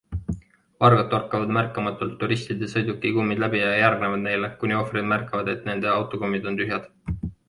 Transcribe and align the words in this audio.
Vargad 0.83 1.09
torkavad 1.15 1.51
märkamatult 1.57 2.15
turistide 2.23 2.69
sõiduki 2.71 3.11
kummid 3.17 3.43
läbi 3.43 3.59
ja 3.61 3.67
järgnevad 3.81 4.23
neile, 4.23 4.49
kuni 4.63 4.77
ohvrid 4.79 5.11
märkavad, 5.13 5.53
et 5.55 5.69
nende 5.71 5.91
autokummid 5.93 6.49
on 6.53 6.59
tühjad. 6.63 6.89